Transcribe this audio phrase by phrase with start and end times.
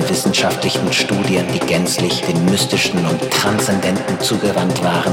[0.00, 5.12] meine wissenschaftlichen Studien, die gänzlich dem Mystischen und Transzendenten zugewandt waren,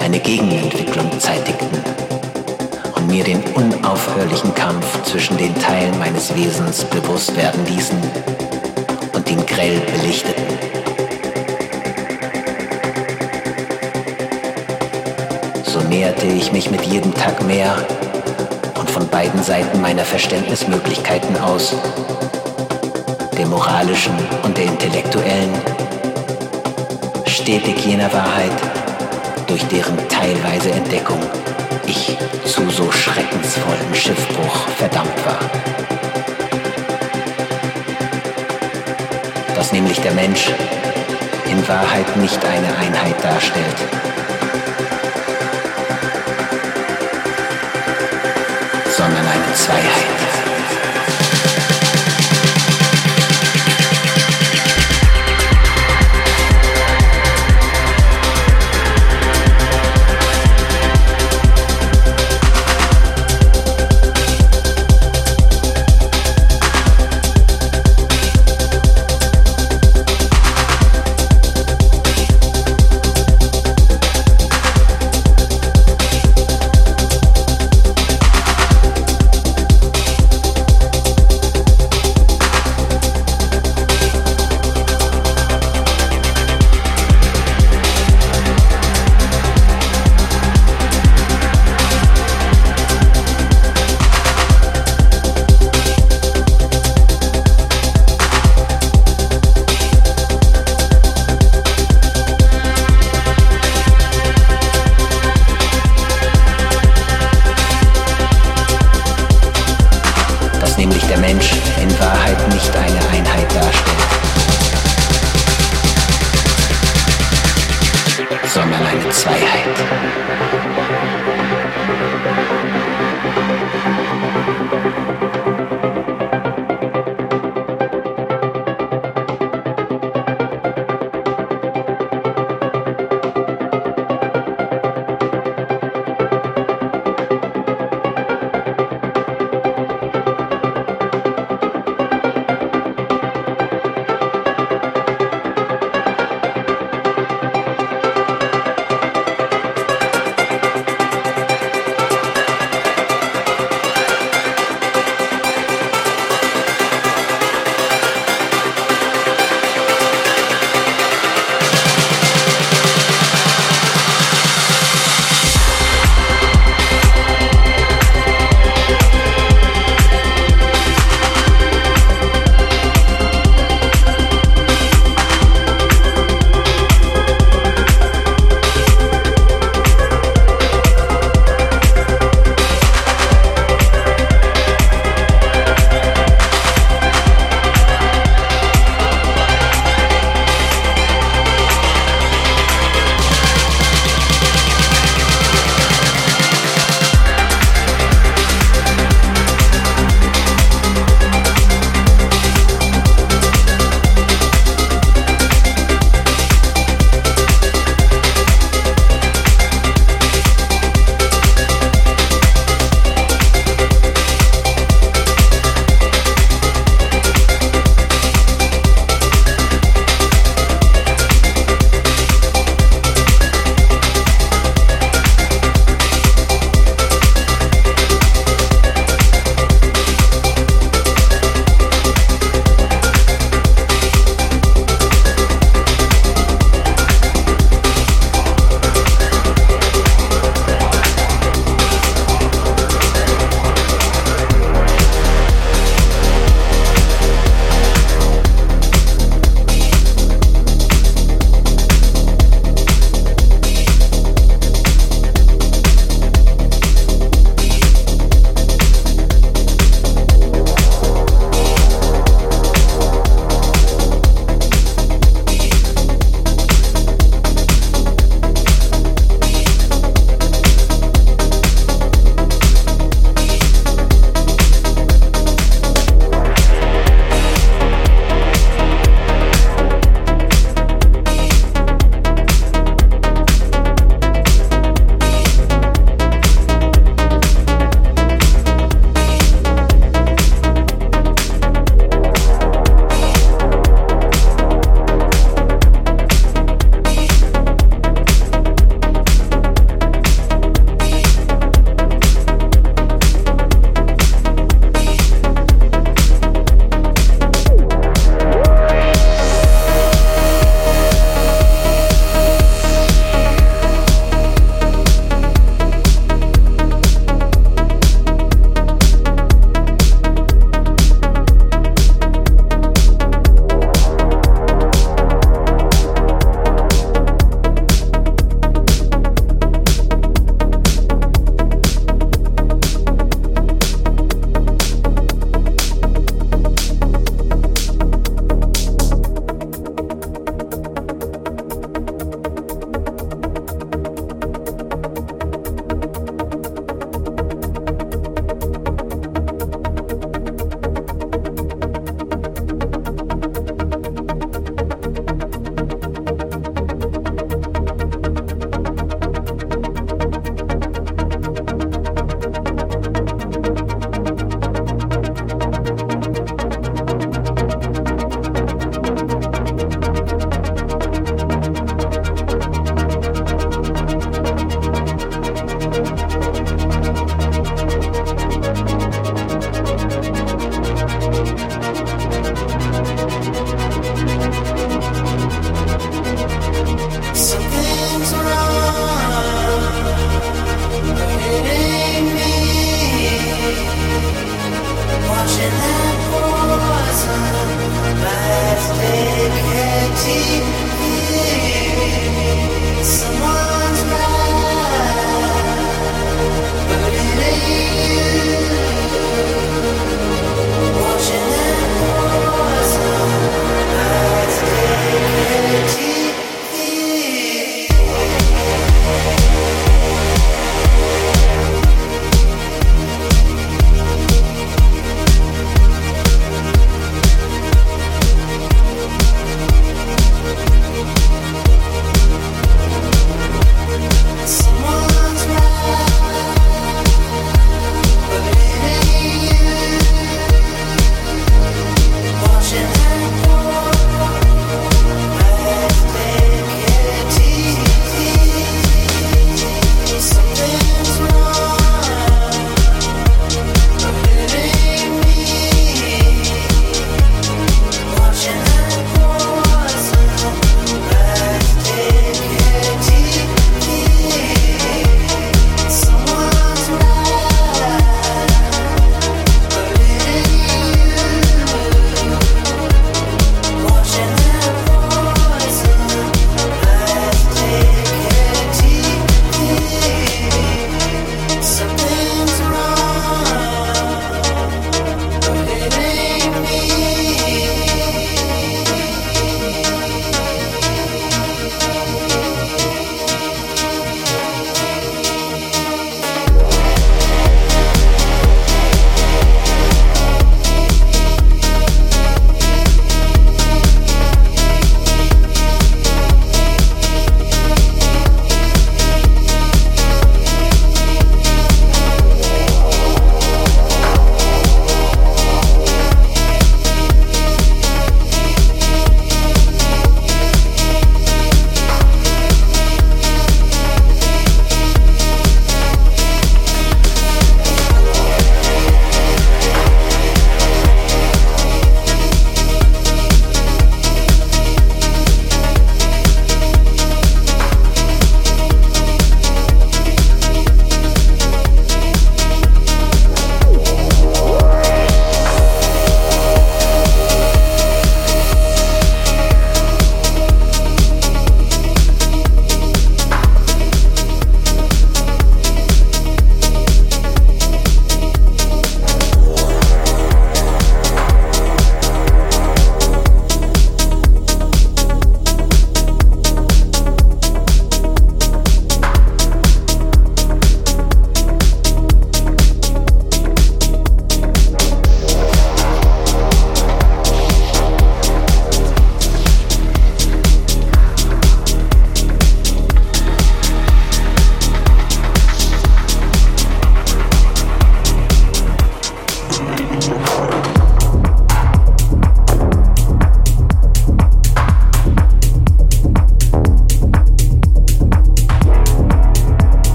[0.00, 1.78] eine Gegenentwicklung zeitigten
[2.96, 7.98] und mir den unaufhörlichen Kampf zwischen den Teilen meines Wesens bewusst werden ließen
[9.12, 10.44] und ihn grell belichteten.
[15.64, 17.76] So näherte ich mich mit jedem Tag mehr
[18.76, 21.74] und von beiden Seiten meiner Verständnismöglichkeiten aus,
[23.36, 25.52] der moralischen und der intellektuellen,
[27.26, 28.52] stetig jener Wahrheit,
[29.46, 31.18] durch deren teilweise Entdeckung
[31.86, 35.38] ich zu so schreckensvollem Schiffbruch verdammt war.
[39.54, 40.50] Dass nämlich der Mensch
[41.50, 43.76] in Wahrheit nicht eine Einheit darstellt,
[48.96, 50.25] sondern eine Zweiheit.